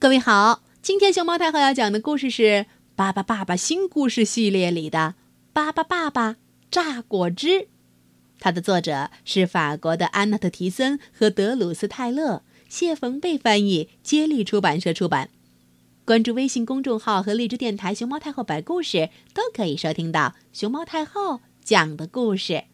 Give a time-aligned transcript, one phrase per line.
[0.00, 2.42] 各位好，今天熊猫太后要讲的故事是
[2.94, 5.16] 《巴巴爸爸新故事系列》里的
[5.52, 6.36] 《巴巴爸爸
[6.70, 7.48] 榨果汁》，
[8.38, 15.30] 它的作者是法国的安娜特·提森和德鲁斯·泰勒，谢冯贝翻译，接力出版社出版。
[16.04, 22.66] 关注微信公众号和荔枝电台“熊猫太后摆故事”，都可以收听到熊猫太后讲的故事。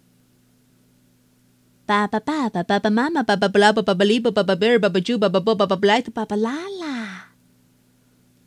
[1.87, 6.84] 巴巴爸爸、爸爸妈妈、爸爸布拉、爸爸巴利、爸爸巴贝尔、爸爸猪、爸爸波、爸爸布莱特、爸爸拉拉，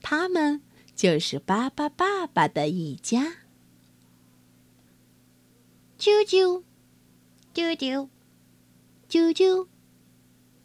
[0.09, 0.61] 他们
[0.95, 3.39] 就是巴巴爸爸的一家。
[5.99, 6.63] 啾啾，
[7.53, 8.07] 啾啾，
[9.09, 9.67] 啾啾，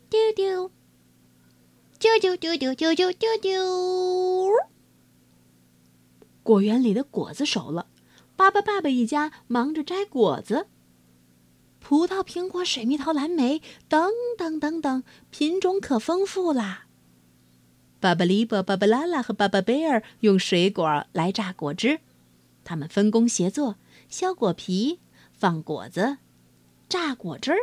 [0.09, 0.71] 啾啾，
[1.99, 4.49] 啾啾啾啾啾啾啾啾。
[6.45, 7.89] 果园里的果子熟了，
[8.37, 10.69] 巴巴爸爸一家忙着摘果子。
[11.81, 16.82] 葡萄、苹果、水蜜桃、蓝莓，等等等等，品种可丰富啦。
[18.03, 22.01] 巴巴利伯、巴巴拉拉和巴巴贝尔用水果来榨果汁，
[22.65, 23.77] 他们分工协作，
[24.09, 24.99] 削果皮，
[25.33, 26.19] 放果子，
[26.89, 27.59] 榨果汁儿。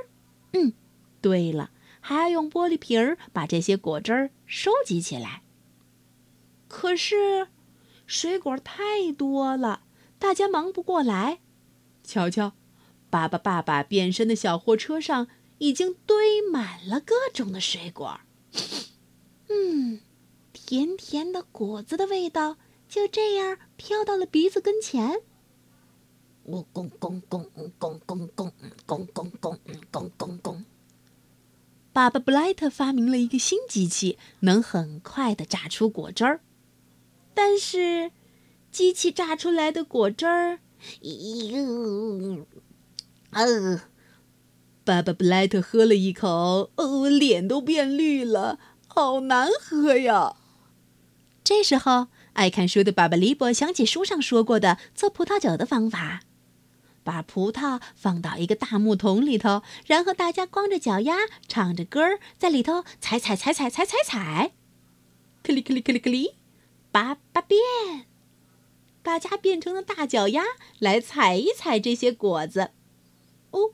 [0.53, 0.71] 嗯，
[1.19, 5.41] 对了，还要用玻璃瓶儿把这些果汁儿收集起来。
[6.69, 7.49] 可是，
[8.07, 9.81] 水果太多了，
[10.17, 11.39] 大家忙不过来。
[12.01, 12.53] 瞧瞧。
[13.09, 18.21] 巴巴爸爸变身的小货车上已经堆满了各种的水果，
[20.69, 25.21] 甜甜的果子的味道就这样飘到了鼻子跟前。
[26.45, 28.51] 咕咕咕咕咕咕咕咕
[28.85, 29.57] 咕咕
[29.91, 30.63] 咕咕咕。
[31.91, 36.41] 爸爸布莱特发明了一个新机器，能很快的榨出果汁儿，
[37.33, 38.11] 但是
[38.71, 40.59] 机器榨出来的果汁儿，
[43.31, 43.81] 呃，
[44.83, 50.35] 爸爸布莱特喝了一口，哦，脸都变绿了，好难喝呀！
[51.49, 56.19] 这时候，爱看书的爸爸利伯想起书上说过的做葡萄酒的方法：
[57.03, 64.51] 把葡萄放到一个大木桶里头，然后大家光着脚丫，唱着歌儿，在里头踩踩踩踩踩踩踩，
[65.41, 66.35] 克里克里克里克里，
[66.91, 67.59] 爸爸变，
[69.01, 70.43] 大家变成了大脚丫，
[70.77, 72.69] 来踩一踩这些果子。
[73.49, 73.73] 哦，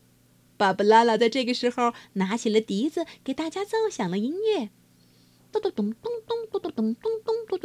[0.55, 4.69] 巴巴拉拉在这个时候拿起了笛子，给大家奏响了音乐。
[5.51, 7.25] 咚咚咚咚咚咚咚咚咚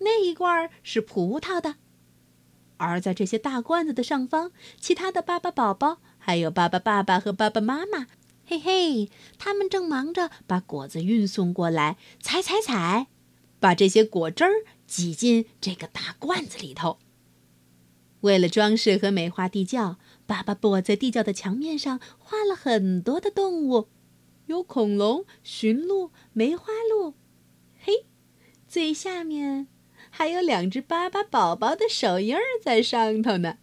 [0.00, 1.76] 那一罐是葡萄的。
[2.76, 8.06] 而在这些大罐子的上方，其他的巴巴宝宝还有巴巴爸爸和巴巴妈妈，
[8.46, 13.08] 嘿嘿，他们正忙着把果子运送过来，踩踩踩，
[13.58, 14.50] 把这些果汁儿
[14.86, 16.98] 挤进这个大罐子里头。
[18.22, 23.88] 为了装饰和美化地窖，巴巴布在地窖的墙面上画了很多的动物，
[24.46, 27.14] 有恐龙、驯鹿、梅花鹿。
[27.78, 28.06] 嘿，
[28.66, 29.68] 最下面
[30.20, 33.56] 还有两只巴巴宝宝的手印儿在上头呢。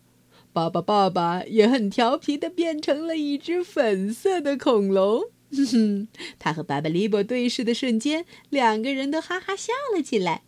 [0.51, 5.25] 巴巴爸爸也很调皮的变成了一只粉色的恐龙。
[5.51, 6.07] 哼哼，
[6.40, 10.41] 他和巴巴利伯对视的瞬间，两个人都哈哈笑了起来。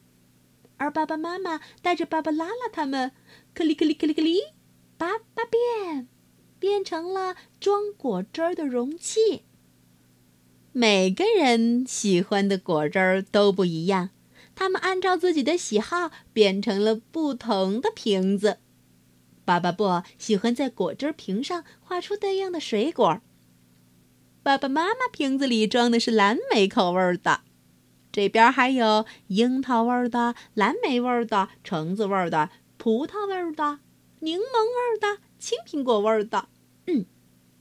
[0.78, 3.12] 而爸爸妈妈带着巴巴拉拉他们，
[3.54, 4.40] 克里克里克里克里，
[4.98, 6.08] 巴巴变，
[6.58, 9.44] 变成了装果汁儿的容器。
[10.72, 14.10] 每个人喜欢的果汁儿都不一样，
[14.60, 18.58] 他们按照自己的喜好变成了不同的瓶子。
[19.46, 23.22] 爸爸布喜欢在果汁瓶上画出对应的水果。
[24.44, 27.40] 爸爸妈妈瓶子里装的是蓝莓口味的。
[28.12, 33.80] 这边还有樱桃味的、蓝莓味的、橙子味的、葡萄味的、
[34.20, 36.50] 柠檬味的、青苹果味的，
[36.88, 37.06] 嗯，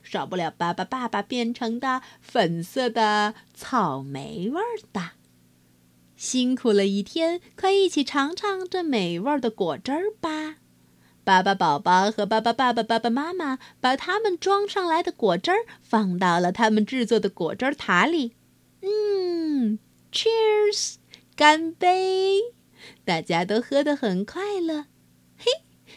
[0.03, 4.61] 少不了爸爸爸爸变成的粉色的草莓味
[4.93, 5.13] 的。
[6.19, 10.57] 辛苦了一天，快一起尝尝这美味的果汁儿吧！
[11.23, 18.33] 巴巴宝宝和巴巴爸爸、爸爸妈妈把他们装上来的果汁儿放到了他们制作的果汁塔里，
[18.83, 19.79] 嗯。
[20.11, 20.97] Cheers，
[21.37, 22.41] 干杯！
[23.05, 24.87] 大家都喝得很快乐。
[25.37, 25.47] 嘿，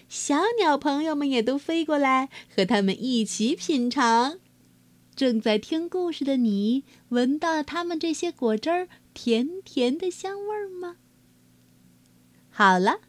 [0.08, 4.38] 小鸟朋友们也都飞过来和他们一起品尝。
[5.16, 10.98] 正在听故事的你，闻到他们这些果汁儿甜甜的香味儿吗？
[12.50, 13.00] 好了，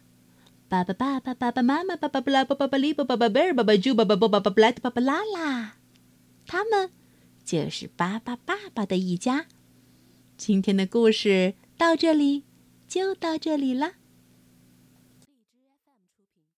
[0.69, 5.77] 爸爸、爸爸、爸爸妈妈、爸爸布拉、爸爸巴利、爸爸巴贝尔、爸爸猪、爸爸波、爸巴布莱特、爸爸拉拉，
[6.47, 6.91] 他们
[7.45, 9.47] 就是巴巴爸爸的一家。
[10.37, 12.45] 今天的故事到这里
[12.89, 13.93] 就到这里了。